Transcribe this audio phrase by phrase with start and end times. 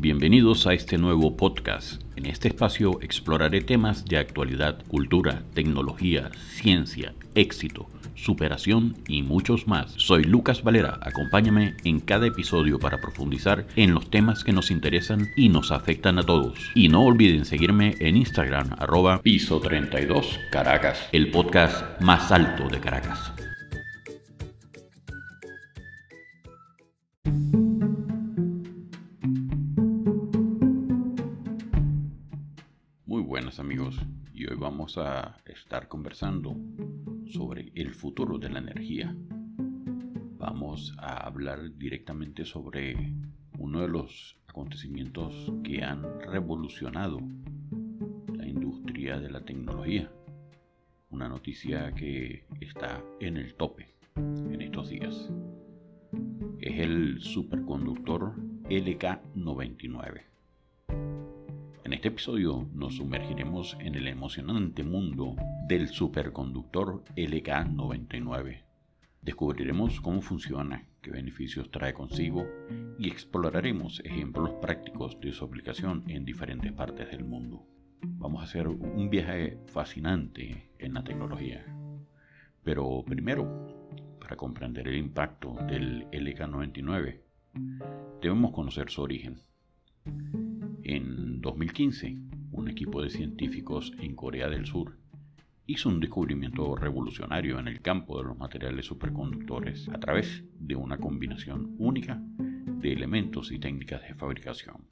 [0.00, 2.00] Bienvenidos a este nuevo podcast.
[2.16, 9.92] En este espacio exploraré temas de actualidad, cultura, tecnología, ciencia, éxito, superación y muchos más.
[9.98, 15.28] Soy Lucas Valera, acompáñame en cada episodio para profundizar en los temas que nos interesan
[15.36, 16.58] y nos afectan a todos.
[16.74, 22.80] Y no olviden seguirme en Instagram arroba piso 32 Caracas, el podcast más alto de
[22.80, 23.34] Caracas.
[33.58, 33.98] Amigos
[34.32, 36.56] y hoy vamos a estar conversando
[37.26, 39.16] sobre el futuro de la energía.
[40.38, 43.12] Vamos a hablar directamente sobre
[43.58, 47.18] uno de los acontecimientos que han revolucionado
[48.32, 50.12] la industria de la tecnología.
[51.08, 55.28] Una noticia que está en el tope en estos días.
[56.60, 58.36] Es el superconductor
[58.68, 60.29] LK99
[61.84, 68.64] en este episodio nos sumergiremos en el emocionante mundo del superconductor LK99.
[69.22, 72.46] Descubriremos cómo funciona, qué beneficios trae consigo
[72.98, 77.66] y exploraremos ejemplos prácticos de su aplicación en diferentes partes del mundo.
[78.02, 81.64] Vamos a hacer un viaje fascinante en la tecnología.
[82.62, 87.20] Pero primero, para comprender el impacto del LK99,
[88.20, 89.42] debemos conocer su origen.
[90.82, 92.16] En 2015,
[92.52, 94.96] un equipo de científicos en Corea del Sur
[95.66, 100.98] hizo un descubrimiento revolucionario en el campo de los materiales superconductores a través de una
[100.98, 104.86] combinación única de elementos y técnicas de fabricación.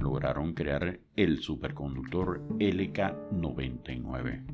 [0.00, 4.44] Lograron crear el superconductor LK99.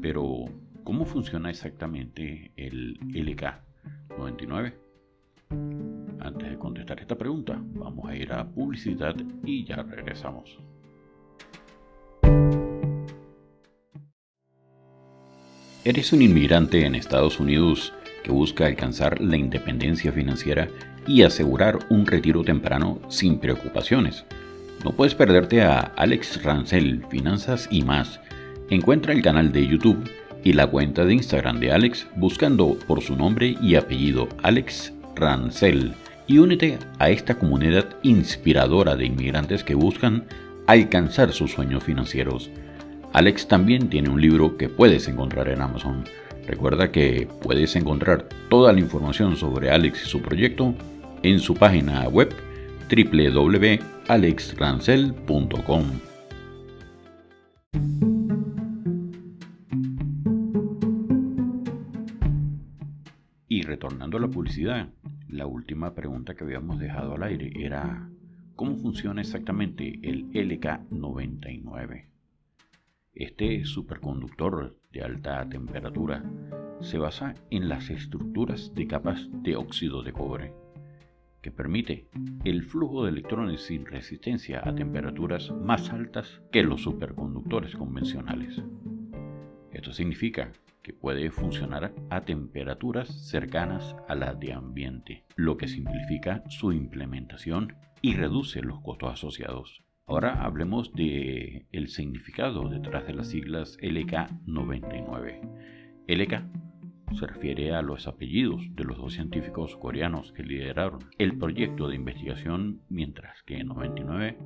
[0.00, 0.44] Pero,
[0.84, 4.83] ¿cómo funciona exactamente el LK99?
[6.44, 10.58] De contestar esta pregunta, vamos a ir a publicidad y ya regresamos.
[15.84, 20.68] ¿Eres un inmigrante en Estados Unidos que busca alcanzar la independencia financiera
[21.06, 24.26] y asegurar un retiro temprano sin preocupaciones?
[24.84, 28.20] No puedes perderte a Alex Rancel, Finanzas y más.
[28.68, 30.10] Encuentra el canal de YouTube
[30.44, 35.94] y la cuenta de Instagram de Alex buscando por su nombre y apellido Alex Rancel
[36.26, 40.24] y únete a esta comunidad inspiradora de inmigrantes que buscan
[40.66, 42.50] alcanzar sus sueños financieros.
[43.12, 46.02] Alex también tiene un libro que puedes encontrar en Amazon.
[46.46, 50.74] Recuerda que puedes encontrar toda la información sobre Alex y su proyecto
[51.22, 52.34] en su página web
[52.90, 55.84] www.alexrancel.com.
[63.48, 64.88] Y retornando a la publicidad,
[65.34, 68.08] la última pregunta que habíamos dejado al aire era
[68.54, 72.06] ¿cómo funciona exactamente el LK99?
[73.14, 76.24] Este superconductor de alta temperatura
[76.80, 80.52] se basa en las estructuras de capas de óxido de cobre,
[81.42, 82.06] que permite
[82.44, 88.62] el flujo de electrones sin resistencia a temperaturas más altas que los superconductores convencionales.
[89.74, 90.52] Esto significa
[90.82, 97.74] que puede funcionar a temperaturas cercanas a las de ambiente, lo que simplifica su implementación
[98.00, 99.82] y reduce los costos asociados.
[100.06, 105.40] Ahora hablemos de el significado detrás de las siglas LK99.
[106.06, 111.88] LK se refiere a los apellidos de los dos científicos coreanos que lideraron el proyecto
[111.88, 114.36] de investigación, mientras que 99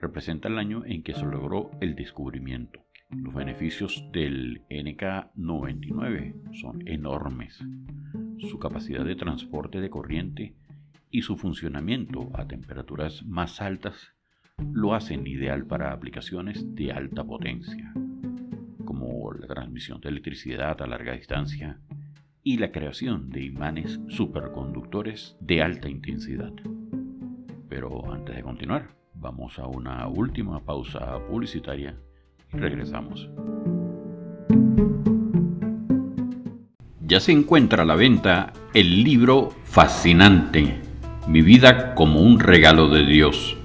[0.00, 2.80] representa el año en que se logró el descubrimiento.
[3.14, 7.62] Los beneficios del NK99 son enormes.
[8.38, 10.54] Su capacidad de transporte de corriente
[11.10, 14.14] y su funcionamiento a temperaturas más altas
[14.72, 17.92] lo hacen ideal para aplicaciones de alta potencia,
[18.86, 21.78] como la transmisión de electricidad a larga distancia
[22.42, 26.52] y la creación de imanes superconductores de alta intensidad.
[27.68, 31.94] Pero antes de continuar, vamos a una última pausa publicitaria
[32.52, 33.28] Regresamos.
[37.00, 40.80] Ya se encuentra a la venta el libro Fascinante,
[41.26, 43.56] Mi vida como un regalo de Dios,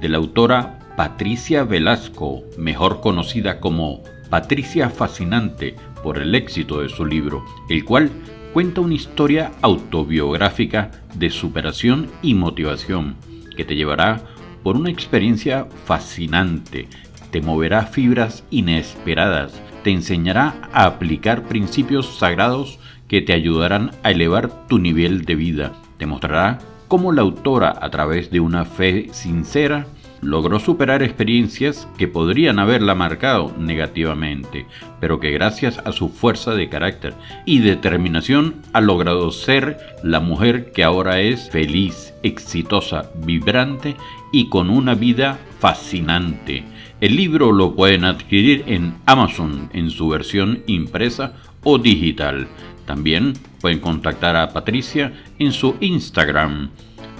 [0.00, 7.04] de la autora Patricia Velasco, mejor conocida como Patricia Fascinante por el éxito de su
[7.04, 8.10] libro, el cual
[8.52, 13.16] cuenta una historia autobiográfica de superación y motivación
[13.56, 14.22] que te llevará
[14.62, 16.88] por una experiencia fascinante
[17.30, 22.78] te moverá fibras inesperadas, te enseñará a aplicar principios sagrados
[23.08, 26.58] que te ayudarán a elevar tu nivel de vida, te mostrará
[26.88, 29.86] cómo la autora, a través de una fe sincera,
[30.20, 34.66] logró superar experiencias que podrían haberla marcado negativamente,
[35.00, 37.14] pero que gracias a su fuerza de carácter
[37.44, 43.96] y determinación ha logrado ser la mujer que ahora es feliz, exitosa, vibrante
[44.32, 46.64] y con una vida fascinante.
[47.00, 52.48] El libro lo pueden adquirir en Amazon en su versión impresa o digital.
[52.86, 56.70] También pueden contactar a Patricia en su Instagram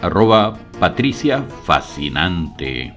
[0.03, 2.93] arroba Patricia Fascinante.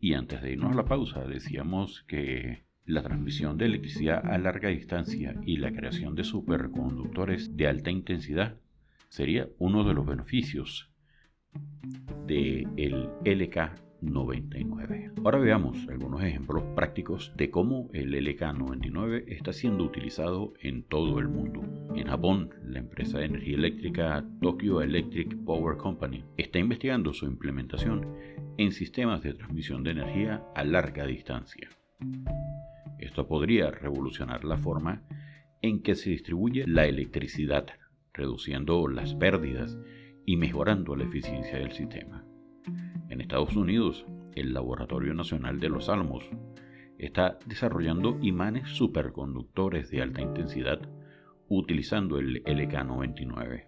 [0.00, 4.70] Y antes de irnos a la pausa, decíamos que la transmisión de electricidad a larga
[4.70, 8.56] distancia y la creación de superconductores de alta intensidad
[9.08, 10.90] sería uno de los beneficios
[12.26, 15.12] del el LK 99.
[15.24, 21.28] Ahora veamos algunos ejemplos prácticos de cómo el LK99 está siendo utilizado en todo el
[21.28, 21.62] mundo.
[21.96, 28.06] En Japón, la empresa de energía eléctrica Tokyo Electric Power Company está investigando su implementación
[28.56, 31.68] en sistemas de transmisión de energía a larga distancia.
[32.98, 35.02] Esto podría revolucionar la forma
[35.60, 37.66] en que se distribuye la electricidad,
[38.18, 39.78] reduciendo las pérdidas
[40.26, 42.26] y mejorando la eficiencia del sistema.
[43.08, 44.04] En Estados Unidos,
[44.34, 46.28] el Laboratorio Nacional de los Álamos
[46.98, 50.80] está desarrollando imanes superconductores de alta intensidad
[51.48, 53.64] utilizando el LK99.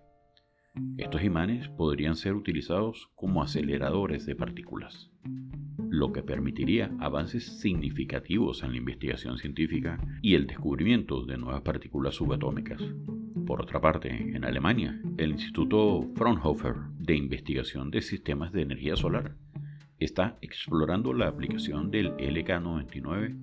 [0.99, 5.11] Estos imanes podrían ser utilizados como aceleradores de partículas,
[5.88, 12.14] lo que permitiría avances significativos en la investigación científica y el descubrimiento de nuevas partículas
[12.14, 12.81] subatómicas.
[13.47, 19.37] Por otra parte, en Alemania, el Instituto Fraunhofer de Investigación de Sistemas de Energía Solar
[19.99, 23.37] está explorando la aplicación del LK99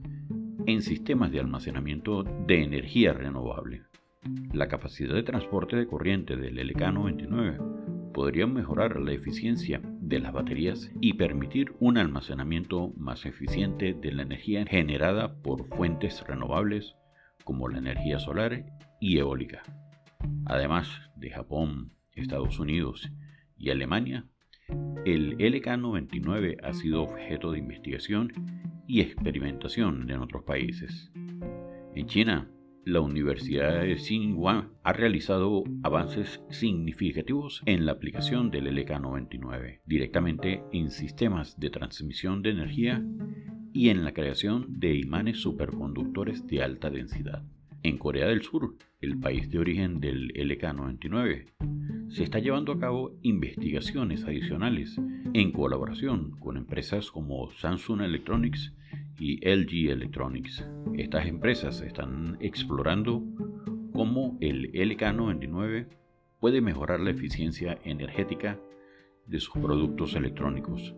[0.66, 3.84] en sistemas de almacenamiento de energía renovable.
[4.54, 10.92] La capacidad de transporte de corriente del LK99 podría mejorar la eficiencia de las baterías
[11.00, 16.96] y permitir un almacenamiento más eficiente de la energía generada por fuentes renovables
[17.44, 18.66] como la energía solar
[19.00, 19.64] y eólica.
[20.46, 23.10] Además de Japón, Estados Unidos
[23.58, 24.26] y Alemania,
[25.06, 28.34] el LK99 ha sido objeto de investigación
[28.88, 31.12] y experimentación en otros países.
[31.96, 32.50] En China,
[32.86, 40.90] la Universidad de Tsinghua ha realizado avances significativos en la aplicación del LK99 directamente en
[40.90, 43.04] sistemas de transmisión de energía
[43.74, 47.44] y en la creación de imanes superconductores de alta densidad.
[47.84, 53.18] En Corea del Sur, el país de origen del LK-99, se está llevando a cabo
[53.22, 55.00] investigaciones adicionales
[55.34, 58.74] en colaboración con empresas como Samsung Electronics
[59.20, 60.66] y LG Electronics.
[60.96, 63.24] Estas empresas están explorando
[63.94, 65.88] cómo el LK99
[66.40, 68.60] puede mejorar la eficiencia energética
[69.26, 70.96] de sus productos electrónicos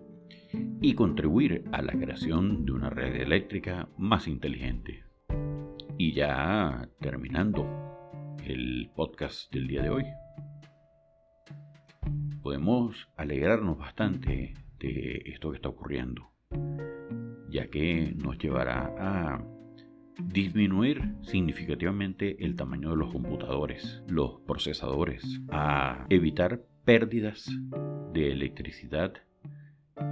[0.82, 5.09] y contribuir a la creación de una red eléctrica más inteligente.
[6.02, 7.68] Y ya terminando
[8.46, 10.06] el podcast del día de hoy,
[12.42, 16.32] podemos alegrarnos bastante de esto que está ocurriendo,
[17.50, 19.44] ya que nos llevará a
[20.24, 27.52] disminuir significativamente el tamaño de los computadores, los procesadores, a evitar pérdidas
[28.14, 29.16] de electricidad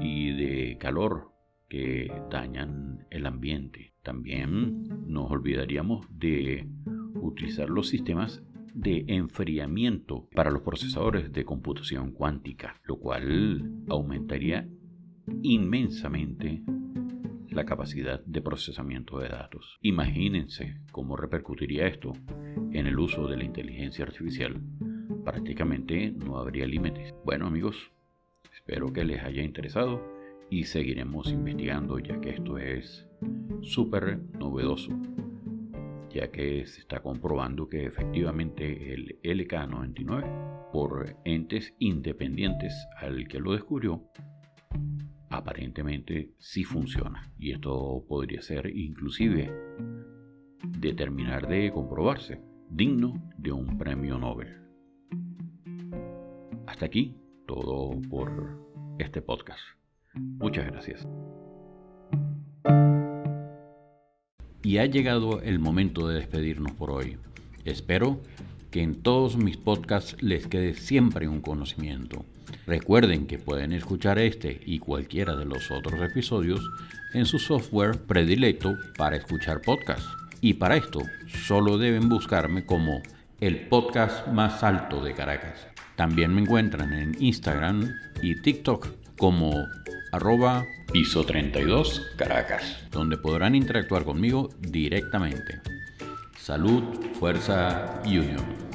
[0.02, 1.32] y de calor
[1.68, 3.94] que dañan el ambiente.
[4.04, 6.68] También nos olvidaríamos de
[7.16, 8.44] utilizar los sistemas
[8.74, 14.68] de enfriamiento para los procesadores de computación cuántica, lo cual aumentaría
[15.42, 16.64] inmensamente
[17.50, 19.80] la capacidad de procesamiento de datos.
[19.82, 22.14] Imagínense cómo repercutiría esto
[22.72, 24.62] en el uso de la inteligencia artificial.
[25.26, 27.16] Prácticamente no habría límites.
[27.26, 27.92] Bueno amigos,
[28.54, 30.17] espero que les haya interesado
[30.50, 33.08] y seguiremos investigando ya que esto es
[33.62, 34.92] súper novedoso
[36.10, 43.54] ya que se está comprobando que efectivamente el LK99 por entes independientes al que lo
[43.54, 44.10] descubrió
[45.30, 47.32] aparentemente sí funciona.
[47.38, 49.52] Y esto podría ser inclusive
[50.80, 54.50] determinar de comprobarse digno de un premio Nobel.
[56.66, 59.77] Hasta aquí todo por este podcast
[60.20, 61.08] Muchas gracias.
[64.64, 67.18] Y ha llegado el momento de despedirnos por hoy.
[67.64, 68.20] Espero
[68.72, 72.26] que en todos mis podcasts les quede siempre un conocimiento.
[72.66, 76.62] Recuerden que pueden escuchar este y cualquiera de los otros episodios
[77.14, 80.10] en su software predilecto para escuchar podcasts.
[80.42, 83.02] Y para esto solo deben buscarme como
[83.40, 85.68] el podcast más alto de Caracas.
[85.96, 87.90] También me encuentran en Instagram
[88.22, 89.68] y TikTok como
[90.12, 95.62] arroba piso 32 Caracas, donde podrán interactuar conmigo directamente.
[96.38, 96.84] Salud,
[97.20, 98.67] fuerza y unión.